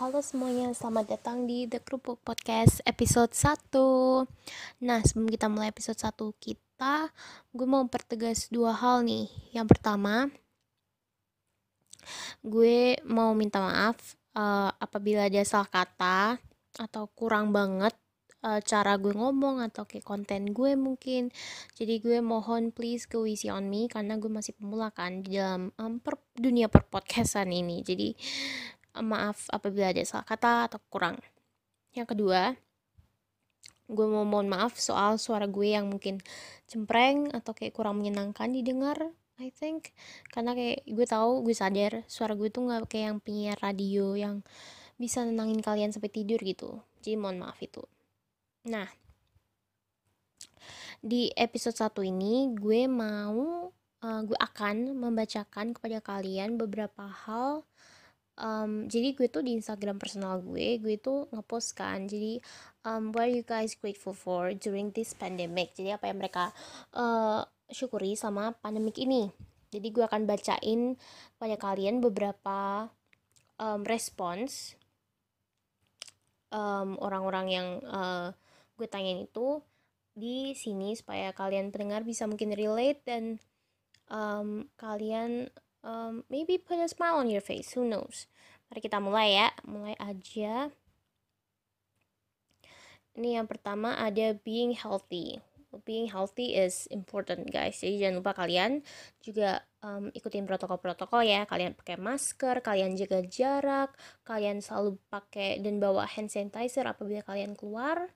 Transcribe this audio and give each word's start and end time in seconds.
Halo 0.00 0.24
semuanya, 0.24 0.72
selamat 0.72 1.12
datang 1.12 1.44
di 1.44 1.68
The 1.68 1.76
Kerupuk 1.84 2.24
Podcast 2.24 2.80
episode 2.88 3.36
1 3.36 4.80
Nah, 4.80 5.04
sebelum 5.04 5.28
kita 5.28 5.52
mulai 5.52 5.68
episode 5.68 6.00
1 6.00 6.40
kita 6.40 7.12
Gue 7.52 7.68
mau 7.68 7.84
pertegas 7.84 8.48
dua 8.48 8.72
hal 8.72 9.04
nih. 9.04 9.28
Yang 9.52 9.76
pertama 9.76 10.32
Gue 12.40 12.96
mau 13.04 13.36
minta 13.36 13.60
maaf 13.60 14.16
uh, 14.40 14.72
Apabila 14.80 15.28
ada 15.28 15.44
salah 15.44 15.68
kata 15.68 16.40
Atau 16.80 17.12
kurang 17.12 17.52
banget 17.52 17.92
uh, 18.40 18.60
cara 18.64 18.96
gue 18.96 19.12
ngomong 19.12 19.60
atau 19.68 19.84
kayak 19.84 20.08
konten 20.08 20.56
gue 20.56 20.80
mungkin. 20.80 21.28
Jadi 21.76 22.00
gue 22.00 22.24
mohon 22.24 22.72
please 22.72 23.04
go 23.04 23.28
easy 23.28 23.52
on 23.52 23.68
me 23.68 23.84
karena 23.84 24.16
gue 24.16 24.32
masih 24.32 24.56
pemula 24.56 24.88
kan 24.96 25.20
di 25.20 25.36
dalam 25.36 25.76
um, 25.76 26.00
per, 26.00 26.16
dunia 26.32 26.72
perpodcastan 26.72 27.52
ini. 27.52 27.84
Jadi 27.84 28.16
maaf 29.04 29.48
apabila 29.52 29.90
ada 29.90 30.02
salah 30.04 30.26
kata 30.26 30.70
atau 30.70 30.80
kurang. 30.88 31.16
Yang 31.92 32.14
kedua, 32.16 32.54
gue 33.90 34.06
mau 34.06 34.22
mohon 34.22 34.46
maaf 34.46 34.78
soal 34.78 35.18
suara 35.18 35.50
gue 35.50 35.74
yang 35.74 35.90
mungkin 35.90 36.22
cempreng 36.70 37.34
atau 37.34 37.50
kayak 37.50 37.74
kurang 37.74 37.98
menyenangkan 37.98 38.54
didengar. 38.54 39.10
I 39.40 39.48
think 39.50 39.96
karena 40.28 40.52
kayak 40.52 40.84
gue 40.84 41.06
tahu 41.08 41.40
gue 41.42 41.56
sadar 41.56 42.04
suara 42.04 42.36
gue 42.36 42.52
tuh 42.52 42.68
nggak 42.68 42.92
kayak 42.92 43.04
yang 43.08 43.18
penyiar 43.24 43.58
radio 43.64 44.12
yang 44.12 44.44
bisa 45.00 45.24
nenangin 45.24 45.64
kalian 45.64 45.90
sampai 45.90 46.12
tidur 46.12 46.36
gitu. 46.44 46.84
Jadi 47.00 47.16
mohon 47.16 47.40
maaf 47.40 47.56
itu. 47.64 47.80
Nah, 48.68 48.84
di 51.00 51.32
episode 51.32 51.72
satu 51.72 52.04
ini 52.04 52.52
gue 52.52 52.84
mau 52.84 53.72
uh, 54.04 54.20
gue 54.24 54.36
akan 54.36 54.92
membacakan 54.92 55.72
kepada 55.72 56.04
kalian 56.04 56.60
beberapa 56.60 57.08
hal 57.08 57.64
um, 58.40 58.88
jadi 58.88 59.12
gue 59.12 59.28
tuh 59.28 59.44
di 59.44 59.54
Instagram 59.54 60.00
personal 60.00 60.40
gue 60.40 60.80
gue 60.80 60.96
tuh 60.96 61.28
ngepost 61.30 61.76
kan. 61.76 62.08
Jadi 62.08 62.40
um, 62.88 63.12
what 63.12 63.28
are 63.28 63.32
you 63.32 63.44
guys 63.44 63.76
grateful 63.76 64.16
for 64.16 64.56
during 64.56 64.90
this 64.96 65.12
pandemic? 65.12 65.76
Jadi 65.76 65.94
apa 65.94 66.08
yang 66.08 66.18
mereka 66.18 66.50
uh, 66.96 67.44
syukuri 67.68 68.16
sama 68.16 68.56
pandemik 68.56 68.98
ini? 68.98 69.28
Jadi 69.70 69.86
gue 69.94 70.02
akan 70.02 70.26
bacain 70.26 70.98
pada 71.38 71.54
kalian 71.54 72.02
beberapa 72.02 72.90
um, 73.60 73.86
respons 73.86 74.74
um, 76.50 76.98
orang-orang 76.98 77.46
yang 77.46 77.68
uh, 77.86 78.34
gue 78.74 78.88
tanyain 78.90 79.28
itu 79.30 79.62
di 80.10 80.58
sini 80.58 80.98
supaya 80.98 81.30
kalian 81.30 81.70
pendengar 81.70 82.02
bisa 82.02 82.26
mungkin 82.26 82.50
relate 82.50 83.06
dan 83.06 83.38
um, 84.10 84.66
kalian 84.74 85.48
um, 85.84 86.24
maybe 86.28 86.58
put 86.58 86.78
a 86.78 86.88
smile 86.88 87.20
on 87.20 87.28
your 87.28 87.44
face 87.44 87.72
who 87.72 87.84
knows? 87.86 88.28
Mari 88.70 88.80
kita 88.86 89.02
mulai 89.02 89.34
ya 89.34 89.48
mulai 89.66 89.94
aja. 89.98 90.70
Ini 93.18 93.42
yang 93.42 93.46
pertama 93.50 93.98
ada 93.98 94.38
being 94.46 94.72
healthy. 94.78 95.42
Being 95.86 96.10
healthy 96.10 96.58
is 96.58 96.90
important 96.90 97.50
guys. 97.50 97.78
Jadi 97.78 98.02
jangan 98.02 98.22
lupa 98.22 98.34
kalian 98.34 98.82
juga 99.22 99.62
um, 99.82 100.10
ikutin 100.14 100.46
protokol-protokol 100.46 101.26
ya. 101.26 101.46
Kalian 101.46 101.74
pakai 101.74 101.98
masker 101.98 102.62
kalian 102.62 102.94
jaga 102.98 103.22
jarak 103.26 103.90
kalian 104.26 104.62
selalu 104.62 104.98
pakai 105.10 105.62
dan 105.62 105.78
bawa 105.78 106.06
hand 106.06 106.30
sanitizer 106.30 106.86
apabila 106.86 107.22
kalian 107.26 107.54
keluar. 107.58 108.10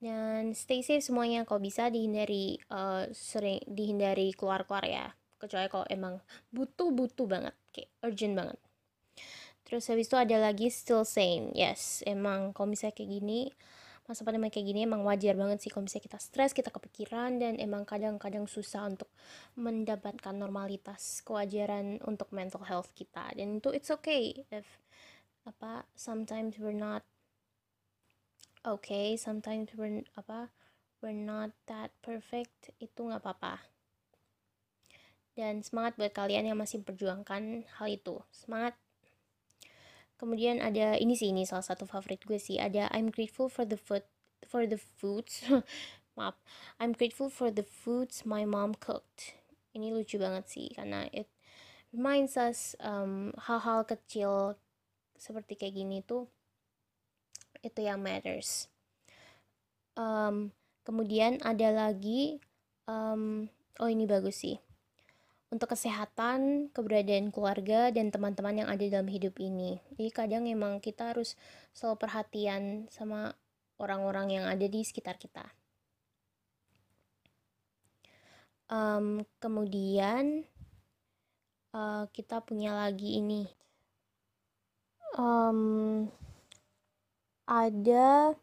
Dan 0.00 0.52
stay 0.52 0.84
safe 0.84 1.04
semuanya. 1.04 1.48
Kalau 1.48 1.64
bisa 1.64 1.88
dihindari 1.88 2.60
uh, 2.68 3.08
sering 3.12 3.60
dihindari 3.64 4.36
keluar-keluar 4.36 4.84
ya 4.84 5.16
kecuali 5.38 5.66
kalau 5.68 5.86
emang 5.90 6.20
butuh-butuh 6.54 7.26
banget 7.26 7.54
kayak 7.74 7.90
urgent 8.04 8.34
banget. 8.36 8.58
Terus 9.64 9.88
habis 9.88 10.06
itu 10.06 10.16
ada 10.20 10.36
lagi 10.38 10.68
still 10.68 11.08
sane 11.08 11.50
yes. 11.56 12.04
Emang 12.04 12.52
kalau 12.52 12.68
misalnya 12.70 12.94
kayak 12.94 13.10
gini 13.10 13.40
masa 14.04 14.20
pandemi 14.20 14.52
kayak 14.52 14.68
gini 14.68 14.84
emang 14.84 15.00
wajar 15.08 15.32
banget 15.32 15.64
sih. 15.64 15.72
Kalau 15.72 15.88
misalnya 15.88 16.04
kita 16.12 16.18
stres 16.20 16.52
kita 16.52 16.68
kepikiran 16.68 17.40
dan 17.40 17.56
emang 17.56 17.88
kadang-kadang 17.88 18.44
susah 18.44 18.84
untuk 18.84 19.08
mendapatkan 19.56 20.36
normalitas 20.36 21.24
kewajaran 21.24 22.04
untuk 22.04 22.28
mental 22.30 22.62
health 22.68 22.92
kita. 22.92 23.32
Dan 23.32 23.58
itu 23.58 23.72
it's 23.72 23.88
okay 23.88 24.44
if 24.52 24.68
apa 25.44 25.84
sometimes 25.92 26.56
we're 26.56 26.76
not 26.76 27.04
okay 28.64 29.12
sometimes 29.12 29.68
we're 29.76 30.00
apa 30.16 30.48
we're 31.04 31.12
not 31.12 31.52
that 31.68 31.92
perfect 32.00 32.72
itu 32.80 32.96
nggak 32.96 33.20
apa-apa 33.20 33.60
dan 35.34 35.66
semangat 35.66 35.98
buat 35.98 36.14
kalian 36.14 36.46
yang 36.46 36.58
masih 36.58 36.82
memperjuangkan 36.82 37.66
hal 37.78 37.88
itu. 37.90 38.22
Semangat. 38.30 38.78
Kemudian 40.14 40.62
ada 40.62 40.94
ini 40.94 41.18
sih 41.18 41.34
ini 41.34 41.42
salah 41.42 41.66
satu 41.66 41.90
favorit 41.90 42.22
gue 42.22 42.38
sih. 42.38 42.62
Ada 42.62 42.86
I'm 42.94 43.10
grateful 43.10 43.50
for 43.50 43.66
the 43.66 43.76
food 43.76 44.06
for 44.46 44.64
the 44.64 44.78
foods. 44.78 45.42
Maaf. 46.16 46.38
I'm 46.78 46.94
grateful 46.94 47.26
for 47.26 47.50
the 47.50 47.66
foods 47.66 48.22
my 48.22 48.46
mom 48.46 48.78
cooked. 48.78 49.34
Ini 49.74 49.90
lucu 49.90 50.22
banget 50.22 50.46
sih 50.46 50.70
karena 50.70 51.10
it 51.10 51.26
reminds 51.90 52.38
us 52.38 52.78
um, 52.78 53.34
hal-hal 53.50 53.82
kecil 53.82 54.54
seperti 55.18 55.58
kayak 55.58 55.74
gini 55.74 55.98
tuh 56.06 56.30
itu 57.66 57.82
yang 57.82 57.98
matters. 57.98 58.70
Um, 59.98 60.54
kemudian 60.86 61.42
ada 61.42 61.74
lagi 61.74 62.38
um, 62.86 63.50
oh 63.82 63.90
ini 63.90 64.06
bagus 64.06 64.46
sih 64.46 64.62
untuk 65.54 65.70
kesehatan, 65.70 66.74
keberadaan 66.74 67.30
keluarga, 67.30 67.94
dan 67.94 68.10
teman-teman 68.10 68.66
yang 68.66 68.68
ada 68.68 68.82
dalam 68.90 69.06
hidup 69.06 69.38
ini. 69.38 69.78
Jadi 69.94 70.10
kadang 70.10 70.50
emang 70.50 70.82
kita 70.82 71.14
harus 71.14 71.38
selalu 71.70 72.02
perhatian 72.02 72.90
sama 72.90 73.38
orang-orang 73.78 74.42
yang 74.42 74.44
ada 74.50 74.66
di 74.66 74.82
sekitar 74.82 75.14
kita. 75.14 75.46
Um, 78.66 79.22
kemudian 79.38 80.42
uh, 81.70 82.10
kita 82.10 82.42
punya 82.42 82.74
lagi 82.74 83.22
ini. 83.22 83.46
Um, 85.14 86.10
ada 87.46 88.34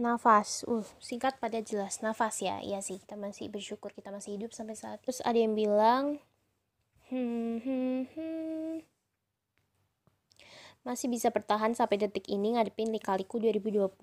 nafas. 0.00 0.64
Uh 0.64 0.84
singkat 0.98 1.36
pada 1.38 1.60
jelas 1.60 2.00
nafas 2.00 2.40
ya. 2.40 2.58
Iya 2.64 2.80
sih 2.80 2.98
kita 2.98 3.14
masih 3.14 3.52
bersyukur 3.52 3.92
kita 3.92 4.08
masih 4.10 4.40
hidup 4.40 4.56
sampai 4.56 4.74
saat 4.74 4.98
terus 5.04 5.20
ada 5.22 5.36
yang 5.36 5.54
bilang 5.54 6.18
hmm, 7.12 7.56
hmm, 7.60 8.00
hmm. 8.16 8.74
masih 10.80 11.12
bisa 11.12 11.28
bertahan 11.28 11.76
sampai 11.76 12.00
detik 12.00 12.24
ini 12.32 12.56
ngadepin 12.56 12.88
Likaliku 12.88 13.36
2020 13.36 14.00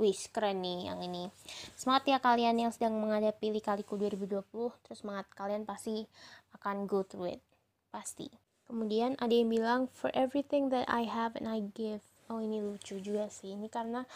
wis 0.00 0.32
keren 0.32 0.64
nih 0.64 0.88
yang 0.88 1.04
ini. 1.04 1.28
Semangat 1.76 2.08
ya 2.08 2.18
kalian 2.18 2.56
yang 2.56 2.72
sedang 2.72 2.96
menghadapi 2.96 3.52
Likaliku 3.52 4.00
2020 4.00 4.48
terus 4.80 5.04
semangat 5.04 5.28
kalian 5.36 5.68
pasti 5.68 6.08
akan 6.56 6.88
go 6.88 7.04
through 7.04 7.36
it. 7.36 7.42
Pasti. 7.92 8.32
Kemudian 8.64 9.20
ada 9.20 9.34
yang 9.36 9.52
bilang 9.52 9.80
for 9.92 10.08
everything 10.16 10.72
that 10.72 10.88
I 10.88 11.04
have 11.04 11.36
and 11.36 11.44
I 11.44 11.60
give. 11.76 12.00
Oh 12.32 12.40
ini 12.40 12.64
lucu 12.64 12.96
juga 13.04 13.28
sih. 13.28 13.52
Ini 13.52 13.68
karena 13.68 14.08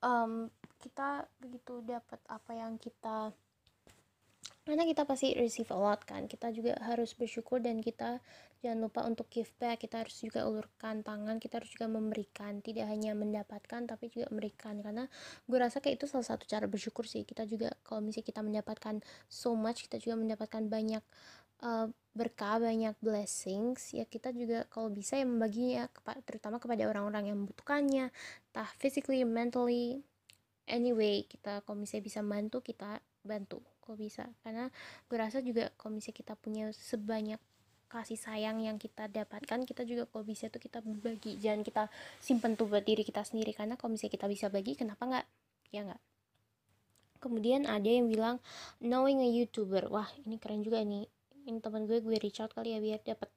um, 0.00 0.48
kita 0.82 1.30
begitu 1.38 1.78
dapat 1.86 2.18
apa 2.26 2.52
yang 2.58 2.74
kita 2.76 3.30
karena 4.62 4.86
kita 4.86 5.02
pasti 5.02 5.34
receive 5.34 5.66
a 5.74 5.78
lot 5.78 6.06
kan. 6.06 6.30
Kita 6.30 6.54
juga 6.54 6.78
harus 6.86 7.18
bersyukur 7.18 7.58
dan 7.58 7.82
kita 7.82 8.22
jangan 8.62 8.78
lupa 8.78 9.02
untuk 9.02 9.26
give 9.26 9.50
back. 9.58 9.82
Kita 9.82 10.06
harus 10.06 10.14
juga 10.22 10.46
ulurkan 10.46 11.02
tangan 11.02 11.42
kita 11.42 11.58
harus 11.58 11.74
juga 11.74 11.90
memberikan. 11.90 12.62
Tidak 12.62 12.86
hanya 12.86 13.10
mendapatkan 13.18 13.90
tapi 13.90 14.06
juga 14.14 14.30
memberikan. 14.30 14.78
Karena 14.78 15.10
gue 15.50 15.58
rasa 15.58 15.82
kayak 15.82 15.98
itu 15.98 16.06
salah 16.06 16.26
satu 16.30 16.46
cara 16.46 16.70
bersyukur 16.70 17.10
sih. 17.10 17.26
Kita 17.26 17.42
juga 17.42 17.74
kalau 17.82 18.06
misalnya 18.06 18.30
kita 18.30 18.42
mendapatkan 18.46 19.02
so 19.26 19.58
much 19.58 19.90
kita 19.90 19.98
juga 19.98 20.14
mendapatkan 20.14 20.62
banyak 20.70 21.02
uh, 21.66 21.90
berkah 22.12 22.60
banyak 22.60 22.92
blessings 23.00 23.96
ya 23.96 24.04
kita 24.04 24.36
juga 24.36 24.68
kalau 24.68 24.92
bisa 24.92 25.16
ya 25.16 25.24
membaginya 25.24 25.88
terutama 26.28 26.60
kepada 26.60 26.84
orang-orang 26.84 27.32
yang 27.32 27.40
membutuhkannya 27.40 28.12
entah 28.52 28.68
physically 28.76 29.24
mentally 29.24 30.04
anyway 30.66 31.26
kita 31.26 31.62
kalau 31.66 31.82
misalnya 31.82 32.04
bisa 32.06 32.20
bantu 32.22 32.58
kita 32.62 33.02
bantu 33.22 33.62
kalau 33.82 33.96
bisa. 33.98 34.30
Karena 34.42 34.70
gue 35.10 35.16
rasa 35.18 35.38
juga 35.42 35.70
kalau 35.78 35.98
misalnya 35.98 36.18
kita 36.22 36.34
punya 36.38 36.70
sebanyak 36.70 37.40
kasih 37.92 38.16
sayang 38.16 38.64
yang 38.64 38.80
kita 38.80 39.04
dapatkan 39.04 39.68
kita 39.68 39.84
juga 39.84 40.08
kalau 40.08 40.24
bisa 40.24 40.48
tuh 40.48 40.56
kita 40.56 40.80
berbagi 40.80 41.36
jangan 41.36 41.60
kita 41.60 41.82
simpen 42.24 42.56
tuh 42.56 42.64
buat 42.70 42.86
diri 42.86 43.02
kita 43.04 43.20
sendiri. 43.26 43.52
Karena 43.52 43.74
kalau 43.76 43.94
misalnya 43.94 44.14
kita 44.16 44.26
bisa 44.30 44.46
bagi 44.48 44.78
kenapa 44.78 45.02
nggak? 45.04 45.26
Ya 45.74 45.80
nggak? 45.86 46.02
Kemudian 47.22 47.70
ada 47.70 47.86
yang 47.86 48.10
bilang 48.10 48.42
knowing 48.82 49.22
a 49.22 49.28
youtuber. 49.28 49.86
Wah 49.92 50.08
ini 50.26 50.38
keren 50.40 50.64
juga 50.64 50.82
nih. 50.82 51.06
Ini 51.42 51.58
teman 51.58 51.90
gue 51.90 51.98
gue 51.98 52.16
reach 52.22 52.38
out 52.38 52.54
kali 52.54 52.74
ya 52.74 52.78
biar 52.78 53.02
dapat 53.02 53.28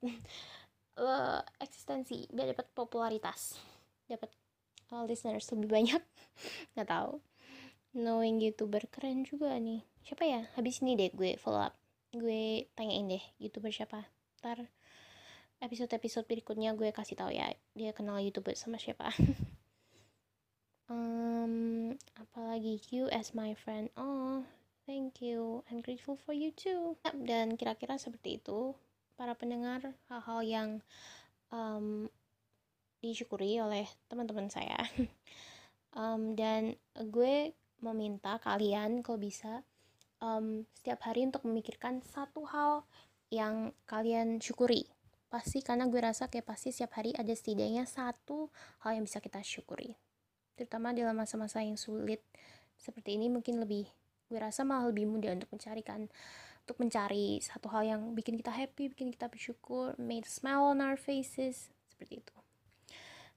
uh, 1.01 1.41
eksistensi 1.65 2.29
biar 2.29 2.53
dapat 2.53 2.69
popularitas. 2.73 3.57
Dapat 4.05 4.44
uh, 4.91 5.03
listeners 5.07 5.47
lebih 5.53 5.69
banyak. 5.69 6.01
Nggak 6.75 6.89
tahu. 6.89 7.21
Knowing 7.95 8.43
youtuber 8.43 8.83
keren 8.91 9.23
juga 9.23 9.55
nih. 9.55 9.81
Siapa 10.03 10.23
ya? 10.27 10.45
Habis 10.59 10.83
ini 10.83 10.99
deh 10.99 11.09
gue 11.15 11.39
follow 11.39 11.63
up. 11.63 11.73
Gue 12.11 12.67
tanyain 12.75 13.07
deh 13.07 13.23
youtuber 13.39 13.71
siapa? 13.71 14.05
Ntar 14.43 14.67
episode-episode 15.63 16.27
berikutnya 16.27 16.75
gue 16.75 16.91
kasih 16.91 17.15
tahu 17.15 17.31
ya 17.31 17.49
dia 17.73 17.95
kenal 17.95 18.19
youtuber 18.19 18.53
sama 18.53 18.77
siapa. 18.77 19.09
Um 20.85 21.97
apalagi 22.13 22.77
you 22.93 23.09
as 23.09 23.33
my 23.33 23.57
friend. 23.57 23.89
Oh 23.97 24.45
thank 24.85 25.17
you. 25.17 25.65
I'm 25.65 25.81
grateful 25.81 26.13
for 26.13 26.37
you 26.37 26.53
too. 26.53 26.93
Dan 27.25 27.57
kira-kira 27.57 27.97
seperti 27.97 28.37
itu 28.37 28.77
para 29.17 29.33
pendengar 29.33 29.97
hal-hal 30.13 30.39
yang 30.45 30.69
um, 31.49 32.05
disyukuri 32.99 33.59
oleh 33.59 33.87
teman-teman 34.07 34.51
saya. 34.51 34.77
Um, 35.95 36.35
dan 36.35 36.75
gue 36.91 37.55
meminta 37.79 38.35
kalian 38.43 38.99
kalau 38.99 39.15
bisa 39.15 39.63
um, 40.19 40.67
setiap 40.75 41.07
hari 41.07 41.23
untuk 41.23 41.47
memikirkan 41.47 42.03
satu 42.03 42.43
hal 42.51 42.83
yang 43.31 43.71
kalian 43.87 44.43
syukuri. 44.43 44.91
Pasti 45.31 45.63
karena 45.63 45.87
gue 45.87 45.95
rasa 46.03 46.27
kayak 46.27 46.51
pasti 46.51 46.75
setiap 46.75 46.99
hari 46.99 47.15
ada 47.15 47.31
setidaknya 47.31 47.87
satu 47.87 48.51
hal 48.83 48.99
yang 48.99 49.07
bisa 49.07 49.23
kita 49.23 49.39
syukuri. 49.39 49.95
Terutama 50.59 50.91
dalam 50.91 51.15
masa-masa 51.15 51.63
yang 51.63 51.79
sulit 51.79 52.19
seperti 52.75 53.15
ini 53.15 53.31
mungkin 53.31 53.63
lebih 53.63 53.87
gue 54.27 54.39
rasa 54.41 54.65
malah 54.65 54.89
lebih 54.89 55.05
mudah 55.05 55.37
untuk 55.37 55.49
mencarikan 55.53 56.09
untuk 56.65 56.77
mencari 56.81 57.37
satu 57.39 57.69
hal 57.69 57.85
yang 57.85 58.01
bikin 58.17 58.41
kita 58.41 58.49
happy 58.49 58.89
bikin 58.89 59.13
kita 59.13 59.29
bersyukur 59.29 59.93
made 60.01 60.25
smile 60.25 60.73
on 60.73 60.81
our 60.81 60.97
faces 60.97 61.69
seperti 61.85 62.25
itu 62.25 62.35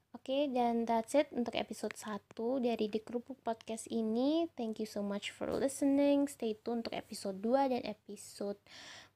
Oke, 0.09 0.33
okay, 0.33 0.41
dan 0.49 0.89
that's 0.89 1.13
it 1.13 1.29
untuk 1.37 1.53
episode 1.53 1.93
1 1.93 2.33
dari 2.65 2.89
The 2.89 2.97
Kerupuk 3.05 3.45
Podcast 3.45 3.85
ini. 3.93 4.49
Thank 4.57 4.81
you 4.81 4.89
so 4.89 5.05
much 5.05 5.29
for 5.29 5.53
listening. 5.53 6.25
Stay 6.25 6.57
tune 6.57 6.81
untuk 6.81 6.97
episode 6.97 7.37
2 7.37 7.77
dan 7.77 7.85
episode 7.85 8.57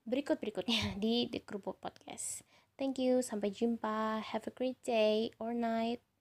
berikut-berikutnya 0.06 0.94
di 1.04 1.26
The 1.34 1.42
Kerupuk 1.42 1.82
Podcast. 1.82 2.46
Thank 2.78 3.02
you, 3.02 3.26
sampai 3.26 3.50
jumpa. 3.50 4.22
Have 4.22 4.46
a 4.46 4.54
great 4.54 4.78
day 4.86 5.34
or 5.42 5.58
night. 5.58 6.13